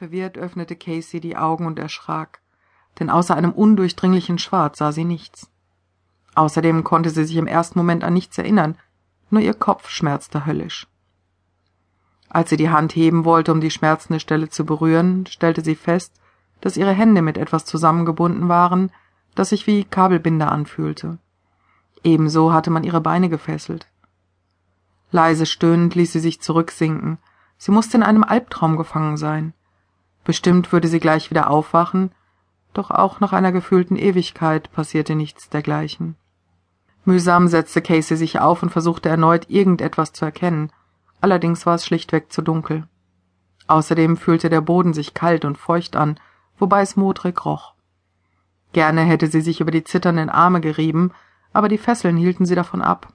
[0.00, 2.40] Verwirrt öffnete Casey die Augen und erschrak,
[2.98, 5.50] denn außer einem undurchdringlichen Schwarz sah sie nichts.
[6.34, 8.78] Außerdem konnte sie sich im ersten Moment an nichts erinnern,
[9.28, 10.86] nur ihr Kopf schmerzte höllisch.
[12.30, 16.14] Als sie die Hand heben wollte, um die schmerzende Stelle zu berühren, stellte sie fest,
[16.62, 18.90] dass ihre Hände mit etwas zusammengebunden waren,
[19.34, 21.18] das sich wie Kabelbinder anfühlte.
[22.02, 23.86] Ebenso hatte man ihre Beine gefesselt.
[25.10, 27.18] Leise stöhnend ließ sie sich zurücksinken.
[27.58, 29.52] Sie musste in einem Albtraum gefangen sein.
[30.24, 32.12] Bestimmt würde sie gleich wieder aufwachen,
[32.72, 36.16] doch auch nach einer gefühlten Ewigkeit passierte nichts dergleichen.
[37.04, 40.70] Mühsam setzte Casey sich auf und versuchte erneut irgendetwas zu erkennen,
[41.20, 42.86] allerdings war es schlichtweg zu dunkel.
[43.66, 46.20] Außerdem fühlte der Boden sich kalt und feucht an,
[46.58, 47.74] wobei es modrig roch.
[48.72, 51.12] Gerne hätte sie sich über die zitternden Arme gerieben,
[51.52, 53.12] aber die Fesseln hielten sie davon ab.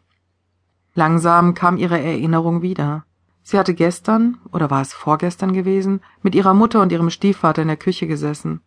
[0.94, 3.06] Langsam kam ihre Erinnerung wieder.
[3.48, 7.68] Sie hatte gestern, oder war es vorgestern gewesen, mit ihrer Mutter und ihrem Stiefvater in
[7.68, 8.62] der Küche gesessen.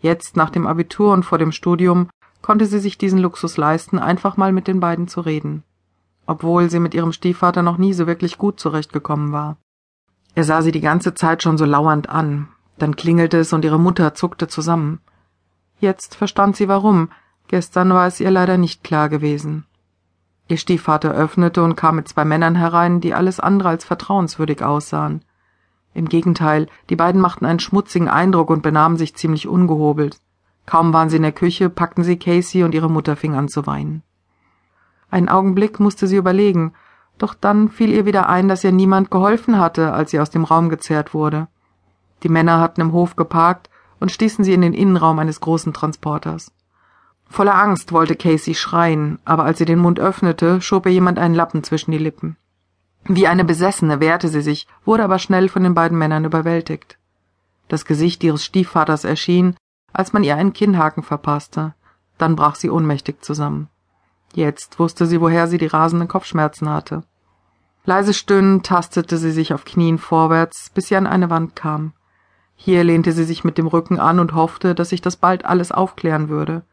[0.00, 2.08] Jetzt, nach dem Abitur und vor dem Studium,
[2.40, 5.64] konnte sie sich diesen Luxus leisten, einfach mal mit den beiden zu reden.
[6.24, 9.58] Obwohl sie mit ihrem Stiefvater noch nie so wirklich gut zurechtgekommen war.
[10.34, 12.48] Er sah sie die ganze Zeit schon so lauernd an.
[12.78, 15.00] Dann klingelte es und ihre Mutter zuckte zusammen.
[15.78, 17.10] Jetzt verstand sie warum.
[17.48, 19.66] Gestern war es ihr leider nicht klar gewesen.
[20.48, 25.22] Ihr Stiefvater öffnete und kam mit zwei Männern herein, die alles andere als vertrauenswürdig aussahen.
[25.92, 30.18] Im Gegenteil, die beiden machten einen schmutzigen Eindruck und benahmen sich ziemlich ungehobelt.
[30.66, 33.66] Kaum waren sie in der Küche, packten sie Casey und ihre Mutter fing an zu
[33.66, 34.02] weinen.
[35.10, 36.74] Einen Augenblick musste sie überlegen,
[37.18, 40.44] doch dann fiel ihr wieder ein, dass ihr niemand geholfen hatte, als sie aus dem
[40.44, 41.48] Raum gezerrt wurde.
[42.22, 46.52] Die Männer hatten im Hof geparkt und stießen sie in den Innenraum eines großen Transporters.
[47.28, 51.34] Voller Angst wollte Casey schreien, aber als sie den Mund öffnete, schob ihr jemand einen
[51.34, 52.36] Lappen zwischen die Lippen.
[53.04, 56.98] Wie eine Besessene wehrte sie sich, wurde aber schnell von den beiden Männern überwältigt.
[57.68, 59.56] Das Gesicht ihres Stiefvaters erschien,
[59.92, 61.74] als man ihr einen Kinnhaken verpasste.
[62.18, 63.68] Dann brach sie ohnmächtig zusammen.
[64.34, 67.04] Jetzt wusste sie, woher sie die rasenden Kopfschmerzen hatte.
[67.84, 71.92] Leise stöhnend tastete sie sich auf Knien vorwärts, bis sie an eine Wand kam.
[72.56, 75.70] Hier lehnte sie sich mit dem Rücken an und hoffte, dass sich das bald alles
[75.70, 76.64] aufklären würde.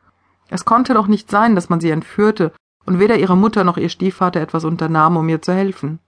[0.49, 2.51] Es konnte doch nicht sein, dass man sie entführte
[2.85, 5.99] und weder ihre Mutter noch ihr Stiefvater etwas unternahm, um ihr zu helfen.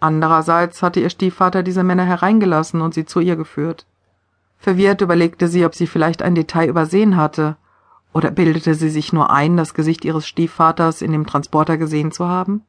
[0.00, 3.86] Andererseits hatte ihr Stiefvater diese Männer hereingelassen und sie zu ihr geführt.
[4.58, 7.56] Verwirrt überlegte sie, ob sie vielleicht ein Detail übersehen hatte,
[8.12, 12.28] oder bildete sie sich nur ein, das Gesicht ihres Stiefvaters in dem Transporter gesehen zu
[12.28, 12.62] haben?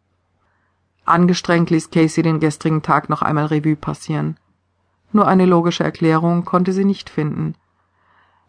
[1.06, 4.38] Angestrengt ließ Casey den gestrigen Tag noch einmal Revue passieren.
[5.12, 7.56] Nur eine logische Erklärung konnte sie nicht finden.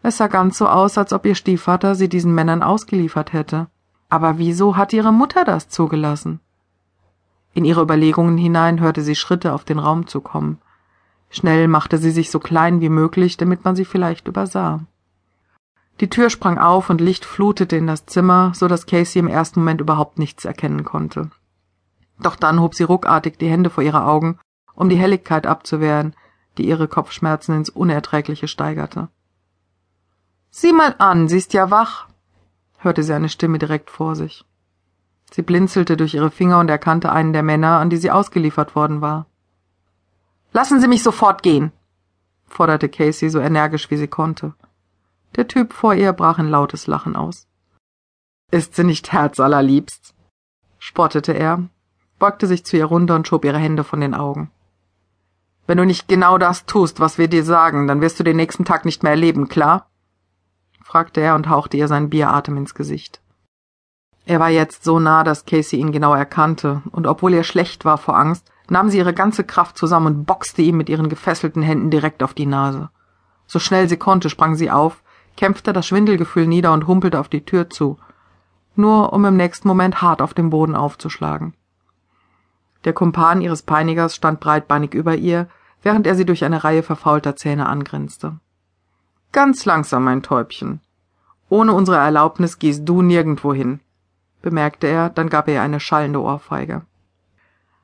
[0.06, 3.66] Es sah ganz so aus, als ob ihr Stiefvater sie diesen Männern ausgeliefert hätte.
[4.08, 6.38] Aber wieso hat ihre Mutter das zugelassen?
[7.54, 10.58] In ihre Überlegungen hinein hörte sie Schritte auf den Raum zu kommen.
[11.28, 14.84] Schnell machte sie sich so klein wie möglich, damit man sie vielleicht übersah.
[15.98, 19.58] Die Tür sprang auf und Licht flutete in das Zimmer, so dass Casey im ersten
[19.58, 21.32] Moment überhaupt nichts erkennen konnte.
[22.20, 24.38] Doch dann hob sie ruckartig die Hände vor ihre Augen,
[24.76, 26.14] um die Helligkeit abzuwehren,
[26.58, 29.08] die ihre Kopfschmerzen ins Unerträgliche steigerte.
[30.58, 32.06] Sieh mal an, sie ist ja wach,
[32.78, 34.46] hörte sie eine Stimme direkt vor sich.
[35.30, 39.02] Sie blinzelte durch ihre Finger und erkannte einen der Männer, an die sie ausgeliefert worden
[39.02, 39.26] war.
[40.54, 41.72] Lassen Sie mich sofort gehen,
[42.46, 44.54] forderte Casey so energisch wie sie konnte.
[45.36, 47.46] Der Typ vor ihr brach in lautes Lachen aus.
[48.50, 50.14] Ist sie nicht herzallerliebst?
[50.78, 51.64] spottete er,
[52.18, 54.50] beugte sich zu ihr runter und schob ihre Hände von den Augen.
[55.66, 58.64] Wenn du nicht genau das tust, was wir dir sagen, dann wirst du den nächsten
[58.64, 59.90] Tag nicht mehr erleben, klar?
[60.96, 63.20] Fragte er und hauchte ihr seinen Bieratem ins Gesicht.
[64.24, 67.98] Er war jetzt so nah, dass Casey ihn genau erkannte, und obwohl er schlecht war
[67.98, 71.90] vor Angst, nahm sie ihre ganze Kraft zusammen und boxte ihm mit ihren gefesselten Händen
[71.90, 72.88] direkt auf die Nase.
[73.46, 75.02] So schnell sie konnte, sprang sie auf,
[75.36, 77.98] kämpfte das Schwindelgefühl nieder und humpelte auf die Tür zu,
[78.74, 81.52] nur um im nächsten Moment hart auf dem Boden aufzuschlagen.
[82.86, 85.46] Der Kumpan ihres Peinigers stand breitbeinig über ihr,
[85.82, 88.38] während er sie durch eine Reihe verfaulter Zähne angrinste.
[89.32, 90.80] Ganz langsam, mein Täubchen.
[91.48, 93.81] Ohne unsere Erlaubnis gehst du nirgendwo hin,
[94.43, 96.83] bemerkte er, dann gab er ihr eine schallende Ohrfeige.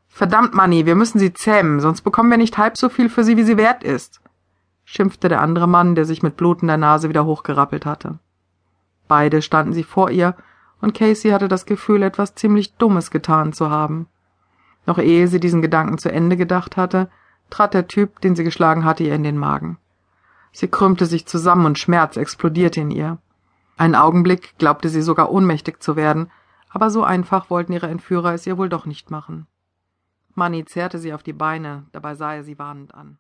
[0.09, 3.37] Verdammt, Manni, wir müssen sie zähmen, sonst bekommen wir nicht halb so viel für sie,
[3.37, 4.21] wie sie wert ist,
[4.85, 8.19] schimpfte der andere Mann, der sich mit blutender Nase wieder hochgerappelt hatte.
[9.09, 10.35] Beide standen sie vor ihr,
[10.81, 14.07] und Casey hatte das Gefühl, etwas ziemlich Dummes getan zu haben.
[14.85, 17.09] Noch ehe sie diesen Gedanken zu Ende gedacht hatte,
[17.51, 19.79] trat der Typ, den sie geschlagen hatte, ihr in den Magen.
[20.53, 23.19] Sie krümmte sich zusammen und Schmerz explodierte in ihr.
[23.77, 26.31] Einen Augenblick glaubte sie sogar ohnmächtig zu werden,
[26.69, 29.47] aber so einfach wollten ihre Entführer es ihr wohl doch nicht machen.
[30.35, 33.19] Manny zerrte sie auf die Beine, dabei sah er sie warnend an.